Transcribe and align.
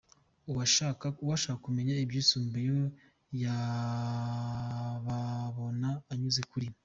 Uwashaka 1.23 1.53
kumenya 1.63 1.93
ibyisumbuyeho 2.03 2.83
yababona 3.41 5.89
anyuze 6.11 6.41
kuri:. 6.51 6.67